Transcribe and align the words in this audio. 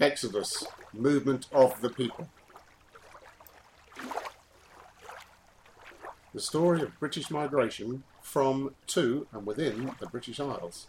Exodus, 0.00 0.66
movement 0.92 1.46
of 1.52 1.80
the 1.80 1.88
people. 1.88 2.28
The 6.32 6.40
story 6.40 6.82
of 6.82 6.98
British 6.98 7.30
migration 7.30 8.02
from, 8.20 8.74
to, 8.88 9.28
and 9.32 9.46
within 9.46 9.92
the 10.00 10.06
British 10.06 10.40
Isles. 10.40 10.88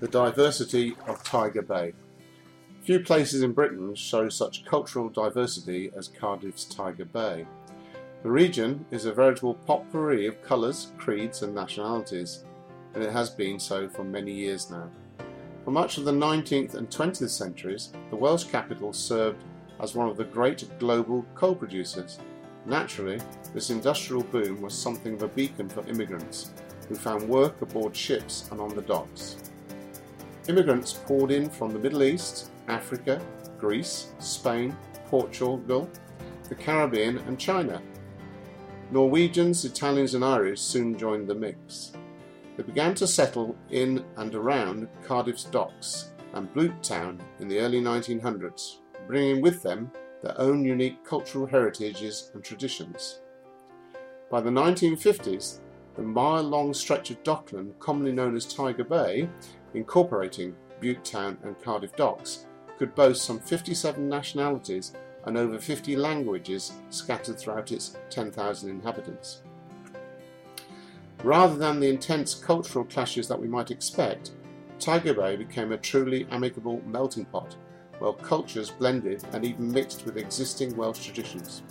The 0.00 0.08
diversity 0.08 0.94
of 1.06 1.24
Tiger 1.24 1.62
Bay. 1.62 1.94
Few 2.82 3.00
places 3.00 3.42
in 3.42 3.52
Britain 3.52 3.94
show 3.94 4.28
such 4.28 4.66
cultural 4.66 5.08
diversity 5.08 5.90
as 5.96 6.08
Cardiff's 6.08 6.64
Tiger 6.66 7.06
Bay. 7.06 7.46
The 8.22 8.30
region 8.30 8.84
is 8.90 9.06
a 9.06 9.12
veritable 9.12 9.54
potpourri 9.54 10.26
of 10.26 10.42
colours, 10.42 10.92
creeds, 10.98 11.42
and 11.42 11.54
nationalities, 11.54 12.44
and 12.92 13.02
it 13.02 13.12
has 13.12 13.30
been 13.30 13.58
so 13.58 13.88
for 13.88 14.04
many 14.04 14.32
years 14.32 14.70
now. 14.70 14.90
For 15.66 15.72
much 15.72 15.98
of 15.98 16.04
the 16.04 16.12
19th 16.12 16.74
and 16.74 16.88
20th 16.88 17.28
centuries, 17.28 17.90
the 18.10 18.14
Welsh 18.14 18.44
capital 18.44 18.92
served 18.92 19.42
as 19.80 19.96
one 19.96 20.08
of 20.08 20.16
the 20.16 20.22
great 20.22 20.64
global 20.78 21.26
coal 21.34 21.56
producers. 21.56 22.20
Naturally, 22.66 23.20
this 23.52 23.70
industrial 23.70 24.22
boom 24.22 24.62
was 24.62 24.78
something 24.78 25.14
of 25.14 25.24
a 25.24 25.28
beacon 25.28 25.68
for 25.68 25.84
immigrants 25.88 26.52
who 26.88 26.94
found 26.94 27.28
work 27.28 27.60
aboard 27.62 27.96
ships 27.96 28.48
and 28.52 28.60
on 28.60 28.76
the 28.76 28.82
docks. 28.82 29.38
Immigrants 30.46 30.92
poured 30.92 31.32
in 31.32 31.50
from 31.50 31.72
the 31.72 31.80
Middle 31.80 32.04
East, 32.04 32.52
Africa, 32.68 33.20
Greece, 33.58 34.12
Spain, 34.20 34.76
Portugal, 35.06 35.90
the 36.48 36.54
Caribbean, 36.54 37.18
and 37.26 37.40
China. 37.40 37.82
Norwegians, 38.92 39.64
Italians, 39.64 40.14
and 40.14 40.24
Irish 40.24 40.60
soon 40.60 40.96
joined 40.96 41.26
the 41.26 41.34
mix. 41.34 41.90
They 42.56 42.62
began 42.62 42.94
to 42.96 43.06
settle 43.06 43.54
in 43.70 44.04
and 44.16 44.34
around 44.34 44.88
Cardiff's 45.02 45.44
docks 45.44 46.12
and 46.32 46.52
Bute 46.54 46.82
Town 46.82 47.20
in 47.38 47.48
the 47.48 47.58
early 47.60 47.80
1900s, 47.80 48.76
bringing 49.06 49.42
with 49.42 49.62
them 49.62 49.90
their 50.22 50.38
own 50.40 50.64
unique 50.64 51.04
cultural 51.04 51.46
heritages 51.46 52.30
and 52.34 52.42
traditions. 52.42 53.20
By 54.30 54.40
the 54.40 54.50
1950s, 54.50 55.60
the 55.94 56.02
mile 56.02 56.42
long 56.42 56.74
stretch 56.74 57.10
of 57.10 57.22
dockland, 57.22 57.78
commonly 57.78 58.12
known 58.12 58.34
as 58.34 58.46
Tiger 58.46 58.84
Bay, 58.84 59.28
incorporating 59.74 60.54
Bute 60.80 61.04
Town 61.04 61.38
and 61.42 61.60
Cardiff 61.62 61.94
Docks, 61.94 62.46
could 62.78 62.94
boast 62.94 63.24
some 63.24 63.38
57 63.38 64.08
nationalities 64.08 64.92
and 65.24 65.36
over 65.36 65.58
50 65.58 65.96
languages 65.96 66.72
scattered 66.90 67.38
throughout 67.38 67.72
its 67.72 67.96
10,000 68.10 68.70
inhabitants. 68.70 69.42
Rather 71.22 71.56
than 71.56 71.80
the 71.80 71.88
intense 71.88 72.34
cultural 72.34 72.84
clashes 72.84 73.26
that 73.28 73.40
we 73.40 73.48
might 73.48 73.70
expect, 73.70 74.32
Tiger 74.78 75.14
Bay 75.14 75.36
became 75.36 75.72
a 75.72 75.78
truly 75.78 76.26
amicable 76.30 76.82
melting 76.86 77.24
pot, 77.24 77.56
where 77.98 78.12
cultures 78.12 78.70
blended 78.70 79.24
and 79.32 79.44
even 79.44 79.72
mixed 79.72 80.04
with 80.04 80.18
existing 80.18 80.76
Welsh 80.76 81.04
traditions. 81.04 81.62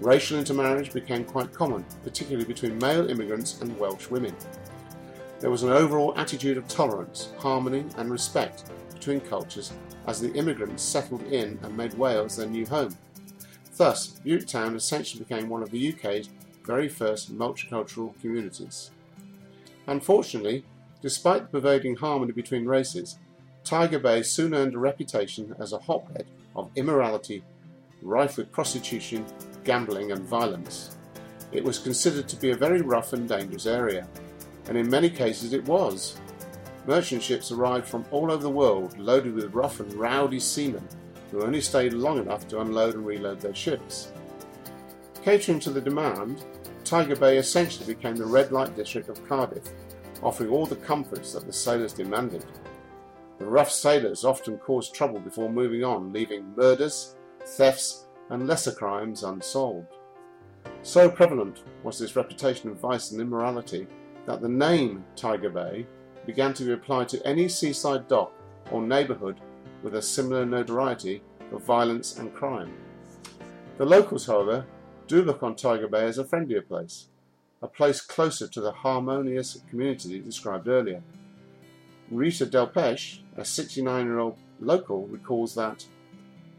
Racial 0.00 0.38
intermarriage 0.38 0.92
became 0.92 1.24
quite 1.24 1.52
common, 1.52 1.84
particularly 2.02 2.44
between 2.44 2.78
male 2.78 3.08
immigrants 3.10 3.60
and 3.60 3.78
Welsh 3.78 4.08
women. 4.08 4.34
There 5.40 5.50
was 5.50 5.64
an 5.64 5.70
overall 5.70 6.16
attitude 6.16 6.56
of 6.56 6.68
tolerance, 6.68 7.32
harmony, 7.38 7.84
and 7.96 8.10
respect 8.10 8.70
between 8.94 9.20
cultures 9.20 9.72
as 10.06 10.20
the 10.20 10.32
immigrants 10.34 10.82
settled 10.82 11.22
in 11.24 11.58
and 11.62 11.76
made 11.76 11.94
Wales 11.94 12.36
their 12.36 12.46
new 12.46 12.64
home. 12.66 12.96
Thus, 13.76 14.20
Bute 14.20 14.46
Town 14.46 14.76
essentially 14.76 15.24
became 15.24 15.48
one 15.48 15.62
of 15.62 15.70
the 15.70 15.92
UK's 15.92 16.28
very 16.64 16.88
first 16.88 17.36
multicultural 17.36 18.18
communities. 18.20 18.90
Unfortunately, 19.86 20.64
despite 21.00 21.42
the 21.42 21.60
pervading 21.60 21.96
harmony 21.96 22.32
between 22.32 22.66
races, 22.66 23.18
Tiger 23.64 23.98
Bay 23.98 24.22
soon 24.22 24.54
earned 24.54 24.74
a 24.74 24.78
reputation 24.78 25.54
as 25.58 25.72
a 25.72 25.78
hotbed 25.78 26.26
of 26.54 26.70
immorality, 26.76 27.42
rife 28.02 28.36
with 28.36 28.52
prostitution, 28.52 29.24
gambling, 29.64 30.12
and 30.12 30.22
violence. 30.22 30.96
It 31.52 31.64
was 31.64 31.78
considered 31.78 32.28
to 32.28 32.36
be 32.36 32.50
a 32.50 32.56
very 32.56 32.80
rough 32.80 33.12
and 33.12 33.28
dangerous 33.28 33.66
area, 33.66 34.06
and 34.68 34.76
in 34.76 34.90
many 34.90 35.10
cases 35.10 35.52
it 35.52 35.64
was. 35.66 36.20
Merchant 36.86 37.22
ships 37.22 37.52
arrived 37.52 37.86
from 37.86 38.04
all 38.10 38.32
over 38.32 38.42
the 38.42 38.50
world 38.50 38.98
loaded 38.98 39.34
with 39.34 39.54
rough 39.54 39.78
and 39.80 39.92
rowdy 39.94 40.40
seamen 40.40 40.86
who 41.30 41.42
only 41.42 41.60
stayed 41.60 41.92
long 41.92 42.18
enough 42.18 42.48
to 42.48 42.60
unload 42.60 42.94
and 42.94 43.06
reload 43.06 43.40
their 43.40 43.54
ships. 43.54 44.12
Catering 45.22 45.60
to 45.60 45.70
the 45.70 45.80
demand, 45.80 46.44
Tiger 46.82 47.14
Bay 47.14 47.36
essentially 47.36 47.94
became 47.94 48.16
the 48.16 48.24
red 48.24 48.50
light 48.50 48.74
district 48.74 49.08
of 49.08 49.24
Cardiff, 49.28 49.68
offering 50.20 50.50
all 50.50 50.66
the 50.66 50.74
comforts 50.74 51.32
that 51.32 51.46
the 51.46 51.52
sailors 51.52 51.92
demanded. 51.92 52.44
The 53.38 53.46
rough 53.46 53.70
sailors 53.70 54.24
often 54.24 54.58
caused 54.58 54.94
trouble 54.94 55.20
before 55.20 55.48
moving 55.48 55.84
on, 55.84 56.12
leaving 56.12 56.52
murders, 56.56 57.14
thefts, 57.44 58.06
and 58.30 58.48
lesser 58.48 58.72
crimes 58.72 59.22
unsolved. 59.22 59.94
So 60.82 61.08
prevalent 61.08 61.62
was 61.84 62.00
this 62.00 62.16
reputation 62.16 62.70
of 62.70 62.80
vice 62.80 63.12
and 63.12 63.20
immorality 63.20 63.86
that 64.26 64.40
the 64.40 64.48
name 64.48 65.04
Tiger 65.14 65.50
Bay 65.50 65.86
began 66.26 66.52
to 66.54 66.64
be 66.64 66.72
applied 66.72 67.08
to 67.10 67.24
any 67.24 67.48
seaside 67.48 68.08
dock 68.08 68.32
or 68.72 68.82
neighbourhood 68.82 69.40
with 69.84 69.94
a 69.94 70.02
similar 70.02 70.44
notoriety 70.44 71.22
of 71.52 71.62
violence 71.62 72.18
and 72.18 72.34
crime. 72.34 72.72
The 73.78 73.86
locals, 73.86 74.26
however, 74.26 74.64
do 75.06 75.22
look 75.22 75.42
on 75.42 75.56
Tiger 75.56 75.88
Bay 75.88 76.04
as 76.04 76.18
a 76.18 76.24
friendlier 76.24 76.62
place, 76.62 77.08
a 77.60 77.68
place 77.68 78.00
closer 78.00 78.48
to 78.48 78.60
the 78.60 78.72
harmonious 78.72 79.60
community 79.70 80.18
described 80.18 80.68
earlier. 80.68 81.02
Rita 82.10 82.46
Delpeche, 82.46 83.20
a 83.36 83.44
69 83.44 84.06
year 84.06 84.18
old 84.18 84.36
local, 84.60 85.06
recalls 85.06 85.54
that 85.54 85.86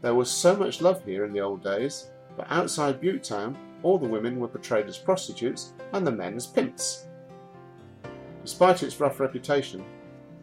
there 0.02 0.14
was 0.14 0.30
so 0.30 0.56
much 0.56 0.82
love 0.82 1.04
here 1.04 1.24
in 1.24 1.32
the 1.32 1.40
old 1.40 1.62
days, 1.62 2.10
but 2.36 2.46
outside 2.50 3.00
Bute 3.00 3.24
Town, 3.24 3.56
all 3.82 3.98
the 3.98 4.08
women 4.08 4.38
were 4.38 4.48
portrayed 4.48 4.86
as 4.86 4.98
prostitutes 4.98 5.72
and 5.92 6.06
the 6.06 6.12
men 6.12 6.34
as 6.34 6.46
pimps. 6.46 7.06
Despite 8.42 8.82
its 8.82 9.00
rough 9.00 9.20
reputation, 9.20 9.84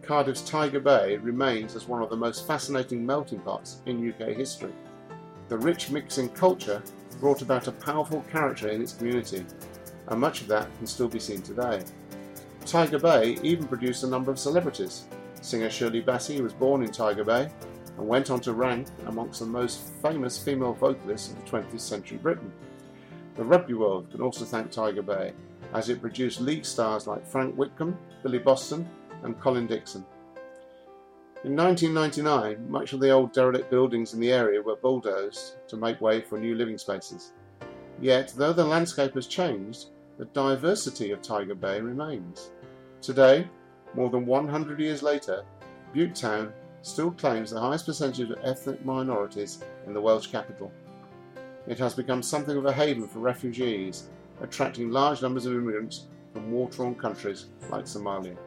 Cardiff's 0.01 0.41
Tiger 0.41 0.79
Bay 0.79 1.18
remains 1.18 1.75
as 1.75 1.88
one 1.88 2.01
of 2.01 2.09
the 2.09 2.18
most 2.18 2.47
fascinating 2.47 3.06
melting 3.06 3.39
pots 3.41 3.81
in 3.85 4.12
UK 4.12 4.29
history. 4.29 4.73
The 5.47 5.57
rich 5.57 5.91
mixing 5.91 6.29
culture 6.29 6.81
brought 7.22 7.44
about 7.44 7.68
a 7.68 7.72
powerful 7.72 8.26
character 8.32 8.68
in 8.70 8.82
its 8.82 8.94
community, 8.94 9.46
and 10.08 10.20
much 10.20 10.42
of 10.42 10.48
that 10.48 10.68
can 10.80 10.88
still 10.88 11.08
be 11.08 11.20
seen 11.20 11.42
today. 11.42 11.84
Tiger 12.66 12.98
Bay 12.98 13.38
even 13.44 13.68
produced 13.68 14.04
a 14.04 14.08
number 14.08 14.32
of 14.32 14.40
celebrities. 14.40 15.06
Singer 15.42 15.70
Shirley 15.70 16.02
Bassey 16.02 16.42
was 16.42 16.52
born 16.52 16.84
in 16.84 16.92
Tiger 16.92 17.24
Bay 17.24 17.50
and 17.98 18.08
went 18.08 18.31
on 18.31 18.40
to 18.42 18.54
rank 18.54 18.88
amongst 19.06 19.40
the 19.40 19.46
most 19.46 19.92
famous 20.02 20.44
female 20.44 20.74
vocalists 20.74 21.31
of 21.31 21.46
the 21.46 21.52
20th 21.52 21.80
century 21.80 22.18
Britain. 22.18 22.52
The 23.36 23.44
rugby 23.44 23.76
world 23.76 24.10
can 24.10 24.22
also 24.22 24.44
thank 24.44 24.72
Tiger 24.72 25.04
Bay, 25.04 25.34
as 25.74 25.90
it 25.90 26.02
produced 26.02 26.42
league 26.42 26.66
stars 26.66 27.06
like 27.06 27.26
Frank 27.26 27.56
Whitcombe, 27.56 27.98
Billy 28.24 28.40
Boston, 28.40 28.88
and 29.24 29.40
Colin 29.40 29.68
Dixon. 29.68 30.04
In 31.44 31.56
1999, 31.56 32.69
much 32.69 32.94
of 32.94 33.00
the 33.00 33.09
old 33.09 33.34
derelict 33.34 33.72
buildings 33.72 34.13
in 34.13 34.19
the 34.19 34.31
area 34.31 34.62
were 34.62 34.75
bulldozed 34.75 35.56
to 35.69 35.75
make 35.75 36.00
way 36.00 36.22
for 36.22 36.38
new 36.38 36.53
living 36.53 36.78
spaces. 36.78 37.34
Yet, 38.00 38.31
though 38.38 38.53
the 38.53 38.63
landscape 38.63 39.16
has 39.16 39.25
changed, 39.25 39.88
the 40.19 40.25
diversity 40.25 41.09
of 41.09 41.24
Tiger 41.24 41.56
Bay 41.56 41.81
remains. 41.81 42.51
Today, 43.01 43.47
more 43.96 44.12
than 44.12 44.28
100 44.28 44.80
years 44.80 45.01
later, 45.01 45.44
Bute 45.94 46.13
Town 46.13 46.53
still 46.84 47.09
claims 47.09 47.50
the 47.50 47.59
highest 47.59 47.88
percentage 47.88 48.30
of 48.30 48.38
ethnic 48.44 48.85
minorities 48.85 49.63
in 49.88 49.96
the 49.96 50.01
Welsh 50.01 50.28
capital. 50.28 50.72
It 51.66 51.80
has 51.80 51.96
become 51.96 52.22
something 52.22 52.56
of 52.56 52.68
a 52.68 52.74
haven 52.74 53.07
for 53.07 53.18
refugees, 53.18 54.09
attracting 54.41 54.91
large 54.91 55.24
numbers 55.24 55.47
of 55.47 55.53
immigrants 55.53 56.06
from 56.34 56.51
war 56.51 56.69
torn 56.69 56.94
countries 56.94 57.47
like 57.72 57.85
Somalia. 57.85 58.38